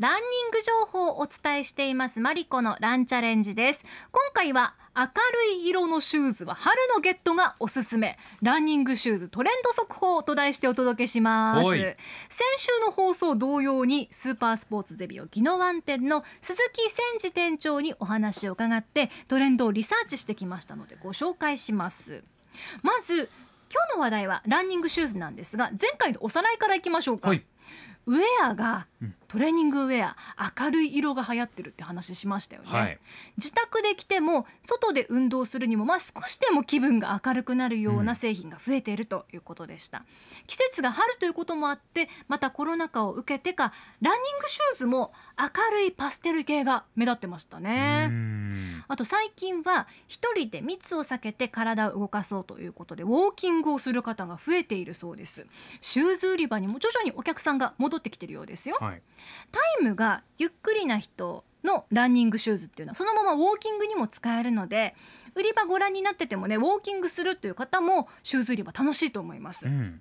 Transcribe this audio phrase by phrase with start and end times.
[0.00, 2.20] ランニング情報をお伝えしています。
[2.20, 3.84] マリコのランチャレンジです。
[4.10, 5.10] 今回は明る
[5.60, 8.16] い色のシューズは春のゲットがおすすめ。
[8.40, 11.62] ランニングシューズトレンド速報と題してお届けします。
[11.70, 11.96] 先
[12.56, 22.24] 週の放送同様にスーパースポーツデビュー宜野湾店の鈴木千治店長にお話を伺ってトレンドをリサーチしてきましたのでご紹介します。
[22.82, 23.28] まず
[23.70, 27.44] 今日の話題はランニングシューズなんですが前回のおさらいからいきましょうか、はい
[28.06, 29.14] ウェアがうん。
[29.28, 30.16] トレーニングウェア
[30.58, 32.98] 明るい色が流行ってるって話しましたよね、はい。
[33.36, 38.16] 自宅で着ても外で運動するにもまあ少しでも気分が明るくなるよううなん。
[38.16, 40.04] 製品が増えているということでした、
[40.48, 48.08] 季節が春ということもあってまたコロナ禍を受けてかランニングシューズも明るいパステル系が目立ってましたね、
[48.88, 55.46] あと最近は一人で密を避けて体を動かそうということでウォーキングをする方が増えているそうです。
[55.80, 58.78] シューズ売り場にも徐々にお客さんが戻ってきているようですよ。
[58.80, 59.02] はい。
[59.50, 64.94] タイムがゆっくりな人のランニングシューズっていうのはそのままウォーキングにも使えるので
[65.34, 70.00] 売り場ご覧になっててもねウォーキングするという方もシューズ売り場楽しいと思います、うん。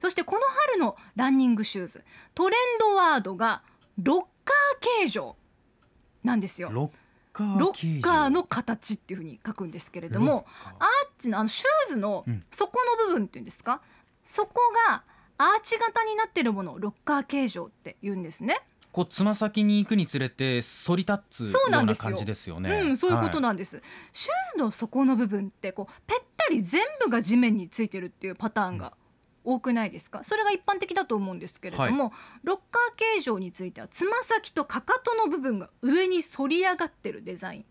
[0.00, 3.62] そしてこの春のランニングシューズトレンドワードが
[4.02, 5.36] ロッカー形状
[6.22, 6.70] なんですよ。
[6.72, 6.90] ロッ
[7.38, 10.46] ロッカーの形っていうふうに書くんですけれども
[10.78, 10.86] アー
[11.18, 12.44] チのあのシューズのうん。
[12.50, 13.80] 底の部分っていうんですか、
[14.24, 15.02] そこが
[15.38, 18.60] アーチ型になってるものをロッカー形状って言うんですね。
[18.92, 22.10] こうつま先に行くにつれて反り立つそうようんななですよ。
[22.10, 22.70] 感じですよね。
[22.70, 28.92] うん、そういうことはなんです、シューズの底の部分ってこうぺったり全部が地面についてるっていうパターンが
[29.44, 30.24] 多くないですか？
[30.24, 37.66] それが一般的だと思うんですけれども、ロッカー形状についてはつま先とかかとの部分が上に反り上がってるデザインね。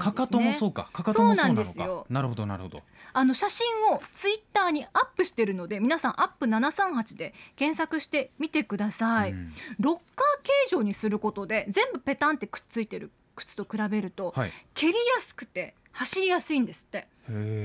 [0.00, 0.88] かかともそうか。
[0.92, 2.06] かかともそうなのかそうなんですよ。
[2.10, 2.82] なるほどなるほど。
[3.12, 9.52] あの写真をツイッターにアップしてるので皆さんアップ738で検索してみてください、うん。
[9.78, 14.52] ロッカー形状にすることで全部ペタンってくっついてる靴と比べると、はい。
[14.74, 17.06] 蹴りやすくて走りやすいんですって。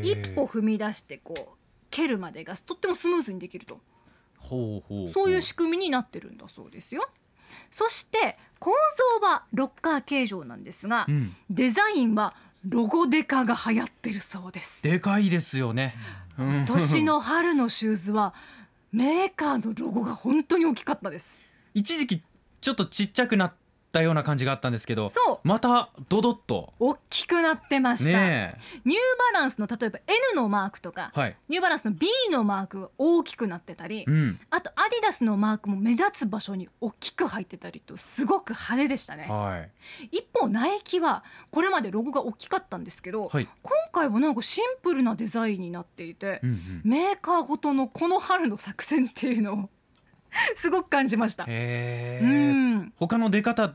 [0.03, 1.58] 一歩踏み出してこう
[1.89, 3.79] 蹴るまでがとってもスムーズにできると。
[4.37, 7.09] ほうほうそういう仕組みになってるんだそうですよ。
[7.71, 8.71] そして構
[9.21, 11.35] 造はロッカー形状なんですが、うん。
[11.49, 12.35] デザインは
[12.67, 14.83] ロゴデカが流行ってるそうです。
[14.83, 15.95] でかいですよね。
[16.37, 18.33] うん今年の春のシューズは
[18.91, 21.39] メーカーのロゴが本当に大きかったです。
[21.73, 22.23] 一時期
[22.61, 23.53] ちょっとちっちゃくなっ
[23.91, 25.47] たような感じがあったんですけどそう。
[25.47, 26.73] またドドッと。
[26.79, 28.55] 大きくなってました、ね
[28.85, 28.99] ニュー
[29.33, 31.35] バランスの例えば N のマークとか、えはい。
[31.49, 34.39] ニューバランスの B のマークが大きくなってたり、うん。
[34.49, 39.25] あとアディダスのマークも目立つ場所に大きく入ってたりとすごく派手でしたね。
[39.27, 39.71] はい。
[40.11, 43.47] 一方ナイキはこれまでロゴが大きかったんですけど、はい。
[43.63, 46.81] 今回はなんかシンプルなデザインになっていて、うんうん。
[46.83, 49.69] メーカーごとのこの春の作戦っていうのを
[50.55, 51.45] すごく感じました。
[51.45, 52.93] うん。
[52.97, 53.73] 他の出方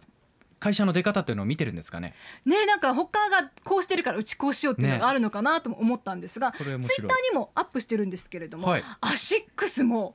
[0.60, 2.14] 会社の出方っていうのを見てるんですかね？
[2.46, 6.96] ねなんか他がこうしてるからうちこうしようっていうのねがあるのかなとも思ったんですが、これ面白い。
[6.96, 8.84] ツイッターにもアップしてるんですけれども、はい。
[9.00, 10.14] アシックスも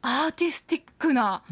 [0.00, 1.42] アーティスティックな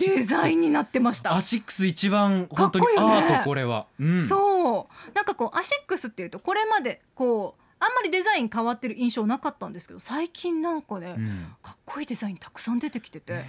[0.00, 1.34] デザインになってました。
[1.34, 3.16] アシックス一番本当にかっこいいよね。
[3.16, 5.14] アートこれは、うん、そう。
[5.14, 11.54] なんかこうアシックスっていうとこれまでこうあんまりデザイン変わってる印象なかったんですけど最近なんかね、うん。
[11.62, 13.44] かっこいいデザインたくさん出てきてて、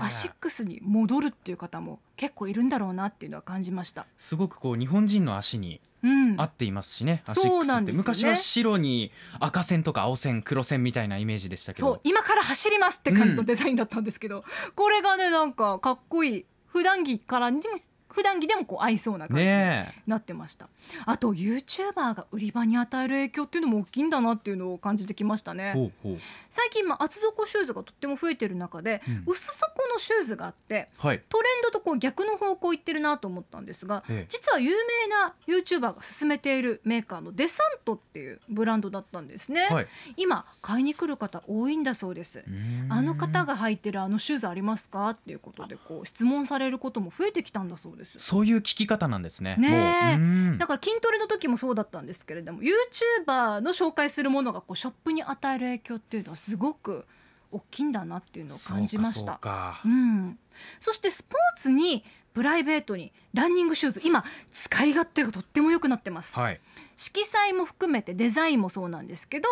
[0.00, 4.06] アシックスに戻るっていう方も結構いるんだろうなっていうのは感じました。
[4.18, 7.96] すごくこう日本人の足にうん、合っていますしね、アシそうックスってね。
[7.96, 11.88] 昔は白に赤線とか青線黒線みたいなイメージでしたけど。
[11.88, 16.46] そう今から走りますって感じのうんデザインだったんですけど、これがねなんかかっこいい。
[16.66, 17.62] 普段着からにも
[18.14, 19.50] 普段着でもこう合いそうな感じに
[20.06, 20.68] なってました、
[21.04, 25.92] あと YouTuber が売り場に与える影響っていうのも大きいんだなっていうのを感じてきましたね。
[26.48, 29.22] 最近まあ厚底シューズがとっても増えてる中で、うん。
[29.26, 31.22] 薄底のシューズがあってはい。
[31.28, 34.26] トレンドとこう逆の方向行ってるなと思ったんですが、ええ。
[34.28, 39.86] 実は有名な YouTuber が勧めているメーカーのデサントっていうブランドだったんですね、はい。
[40.16, 42.44] 今買いに来る方多いんだそうです。
[42.88, 48.18] あの方が履いてるあのシューズありますかっていうことでこう質問されることも増えてきたんだそうです。
[48.18, 49.56] そういう聞き方なんですね。
[49.56, 57.06] ねだから筋トレの時もそうだったんですけれども YouTuber の紹介するものがこうショップに与える影響っていうのはすごく
[57.54, 59.40] 大きいんだなっていうのを感じました。
[59.84, 60.38] うん、
[60.80, 66.36] そしてスポーツにプライベートにランニングシューズ今使い勝手がとっても良くなってます。
[66.38, 66.60] はい。
[66.96, 69.48] 色彩も含めてデザインもそうなんですけど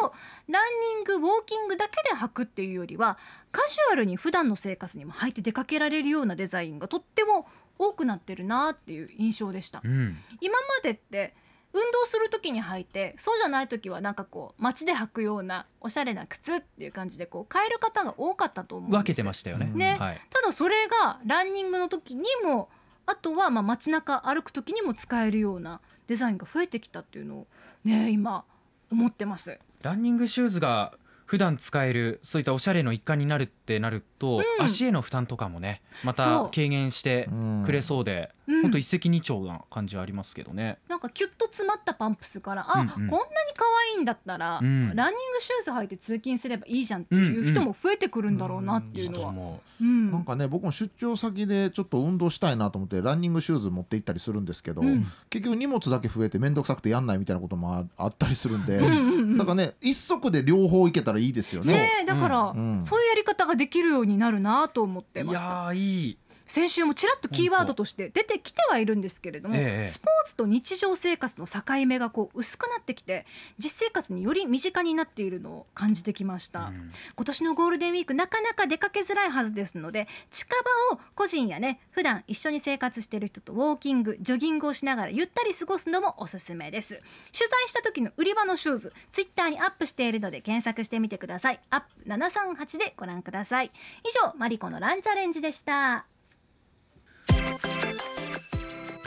[0.49, 3.19] ランニングウォーキングだけで履くっていうよりは
[3.52, 7.46] カジュアルに普段の生活にも履いて出かけられるようなデザインがとっても
[7.78, 9.81] 多くなってるなっていう印象でした。
[9.84, 10.16] うん。
[10.40, 11.34] 今までって
[11.74, 19.70] 運動する時に履いてそうじゃない時はなんかこう街で履くようなおしゃれな靴っていう感じでこう変える方が多かったと思うんです分けてましたよね。
[19.74, 19.96] ね。
[19.98, 20.20] はい。
[20.30, 22.69] ただそれがランニングの時にも
[23.06, 27.46] あとはまあ街中歩く時にも使えるようなデザインが増えてきたっていうのを
[27.84, 28.44] ね今
[28.90, 29.58] 思ってます。
[29.82, 30.92] ランニングシューズが
[31.32, 34.64] 普段使えるそういったおしゃれの一環になるってなると、うん。
[34.67, 38.62] 足への負担とかもねまた軽減してうんくれそうで、うん。
[38.62, 40.76] ほんと一石二鳥な感じはありますけどね。
[40.88, 42.90] なんかキュッと詰まったパンプスからあ、うんうん。
[42.90, 43.08] こんなに
[43.56, 43.64] 可
[43.94, 44.94] 愛いんだったら、うん。
[44.94, 49.19] ランニングシューズ履いて通勤すればいいじゃんっていう人も増えてくるんだろうなっていいのは。
[49.19, 50.12] いうと思うん。
[50.12, 55.06] なんかね僕も出張先でちょっと運動したいなと思ってランニングシューズ持って行ったりするんですけど、うん。
[55.31, 59.38] 結局荷物だけ増えて面倒くさくてやんないみたいなこともああったりするんで、うんうんうん。
[59.38, 61.72] だからね一足で両方いけたらいいですよね。
[61.72, 65.44] ねえだから、そういうやり方ができるようになるなと思ってました。
[65.44, 66.19] やーいい。
[66.52, 73.25] 先週もちらっとキーワードとして出てきてはいるんですけれども、ええスポーツと日常生活の境目がこう薄くなってきて
[73.56, 76.93] 実生活により身近になっているのを感じてきました、うん。
[77.16, 80.54] 今年のゴールデンウィークなかなか出かけづらいはずですので近
[80.90, 86.96] 場を個人やね普段一緒に生活している人とウォーキングジョギングをしながらゆったり過ごすのもおすすめです。
[87.32, 91.60] 取材した時の売り場のシューズツイッターにアップしているので検索してみてください。
[91.70, 93.72] アップ738でご覧ください。
[94.04, 96.12] 以上マリコのランチャレンジでした